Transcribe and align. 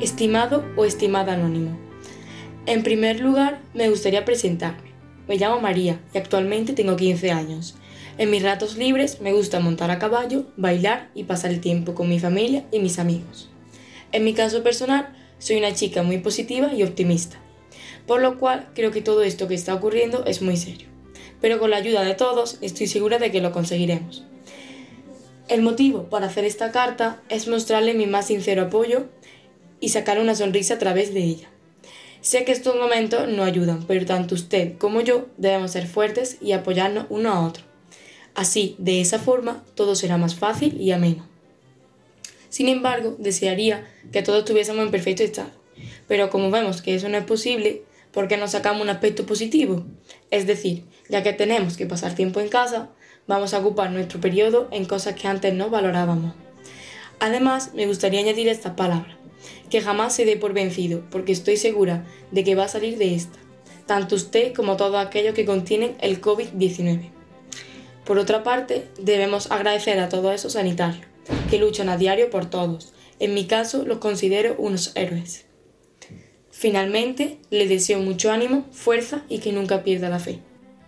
Estimado 0.00 0.64
o 0.76 0.84
estimada 0.84 1.32
anónimo. 1.32 1.76
En 2.66 2.84
primer 2.84 3.18
lugar, 3.18 3.60
me 3.74 3.88
gustaría 3.88 4.24
presentarme. 4.24 4.92
Me 5.26 5.38
llamo 5.38 5.60
María 5.60 6.00
y 6.14 6.18
actualmente 6.18 6.72
tengo 6.72 6.94
15 6.94 7.32
años. 7.32 7.74
En 8.16 8.30
mis 8.30 8.44
ratos 8.44 8.76
libres 8.76 9.20
me 9.20 9.32
gusta 9.32 9.58
montar 9.58 9.90
a 9.90 9.98
caballo, 9.98 10.46
bailar 10.56 11.10
y 11.16 11.24
pasar 11.24 11.50
el 11.50 11.60
tiempo 11.60 11.94
con 11.96 12.08
mi 12.08 12.20
familia 12.20 12.64
y 12.70 12.78
mis 12.78 13.00
amigos. 13.00 13.50
En 14.12 14.22
mi 14.22 14.34
caso 14.34 14.62
personal, 14.62 15.16
soy 15.40 15.56
una 15.56 15.74
chica 15.74 16.04
muy 16.04 16.18
positiva 16.18 16.72
y 16.72 16.84
optimista, 16.84 17.36
por 18.06 18.22
lo 18.22 18.38
cual 18.38 18.68
creo 18.76 18.92
que 18.92 19.02
todo 19.02 19.24
esto 19.24 19.48
que 19.48 19.54
está 19.54 19.74
ocurriendo 19.74 20.24
es 20.26 20.42
muy 20.42 20.56
serio. 20.56 20.86
Pero 21.40 21.58
con 21.58 21.70
la 21.70 21.76
ayuda 21.76 22.04
de 22.04 22.14
todos 22.14 22.58
estoy 22.60 22.86
segura 22.86 23.18
de 23.18 23.32
que 23.32 23.40
lo 23.40 23.50
conseguiremos. 23.50 24.24
El 25.48 25.62
motivo 25.62 26.04
para 26.04 26.26
hacer 26.26 26.44
esta 26.44 26.70
carta 26.70 27.20
es 27.28 27.48
mostrarle 27.48 27.94
mi 27.94 28.06
más 28.06 28.28
sincero 28.28 28.62
apoyo 28.62 29.08
y 29.80 29.90
sacar 29.90 30.18
una 30.18 30.34
sonrisa 30.34 30.74
a 30.74 30.78
través 30.78 31.14
de 31.14 31.24
ella. 31.24 31.48
Sé 32.20 32.44
que 32.44 32.52
estos 32.52 32.76
momentos 32.76 33.28
no 33.28 33.44
ayudan, 33.44 33.84
pero 33.86 34.04
tanto 34.04 34.34
usted 34.34 34.76
como 34.76 35.00
yo 35.00 35.26
debemos 35.36 35.70
ser 35.70 35.86
fuertes 35.86 36.38
y 36.40 36.52
apoyarnos 36.52 37.06
uno 37.10 37.32
a 37.32 37.46
otro. 37.46 37.62
Así, 38.34 38.74
de 38.78 39.00
esa 39.00 39.18
forma, 39.18 39.64
todo 39.74 39.94
será 39.94 40.16
más 40.16 40.34
fácil 40.34 40.80
y 40.80 40.90
ameno. 40.90 41.26
Sin 42.48 42.68
embargo, 42.68 43.14
desearía 43.18 43.86
que 44.10 44.22
todos 44.22 44.40
estuviésemos 44.40 44.84
en 44.84 44.90
perfecto 44.90 45.22
estado, 45.22 45.50
pero 46.08 46.30
como 46.30 46.50
vemos 46.50 46.82
que 46.82 46.94
eso 46.94 47.08
no 47.08 47.18
es 47.18 47.24
posible, 47.24 47.82
¿por 48.12 48.26
qué 48.26 48.36
no 48.36 48.48
sacamos 48.48 48.82
un 48.82 48.90
aspecto 48.90 49.26
positivo? 49.26 49.84
Es 50.30 50.46
decir, 50.46 50.84
ya 51.08 51.22
que 51.22 51.32
tenemos 51.32 51.76
que 51.76 51.86
pasar 51.86 52.14
tiempo 52.14 52.40
en 52.40 52.48
casa, 52.48 52.90
vamos 53.26 53.54
a 53.54 53.58
ocupar 53.58 53.90
nuestro 53.90 54.20
periodo 54.20 54.68
en 54.72 54.86
cosas 54.86 55.14
que 55.14 55.28
antes 55.28 55.54
no 55.54 55.70
valorábamos. 55.70 56.34
Además, 57.20 57.74
me 57.74 57.86
gustaría 57.86 58.20
añadir 58.20 58.48
estas 58.48 58.74
palabras 58.74 59.17
que 59.70 59.80
jamás 59.80 60.14
se 60.14 60.24
dé 60.24 60.36
por 60.36 60.52
vencido, 60.52 61.02
porque 61.10 61.32
estoy 61.32 61.56
segura 61.56 62.06
de 62.30 62.44
que 62.44 62.54
va 62.54 62.64
a 62.64 62.68
salir 62.68 62.98
de 62.98 63.14
esta, 63.14 63.38
tanto 63.86 64.14
usted 64.14 64.52
como 64.54 64.76
todos 64.76 64.96
aquellos 64.96 65.34
que 65.34 65.44
contienen 65.44 65.96
el 66.00 66.20
COVID-19. 66.20 67.10
Por 68.04 68.18
otra 68.18 68.42
parte, 68.42 68.88
debemos 68.98 69.50
agradecer 69.50 69.98
a 70.00 70.08
todos 70.08 70.34
esos 70.34 70.54
sanitarios, 70.54 71.06
que 71.50 71.58
luchan 71.58 71.88
a 71.88 71.96
diario 71.96 72.30
por 72.30 72.48
todos. 72.48 72.92
En 73.20 73.34
mi 73.34 73.46
caso, 73.46 73.84
los 73.84 73.98
considero 73.98 74.54
unos 74.58 74.92
héroes. 74.94 75.44
Finalmente, 76.50 77.38
le 77.50 77.68
deseo 77.68 78.00
mucho 78.00 78.32
ánimo, 78.32 78.66
fuerza 78.72 79.24
y 79.28 79.38
que 79.38 79.52
nunca 79.52 79.84
pierda 79.84 80.08
la 80.08 80.18
fe. 80.18 80.40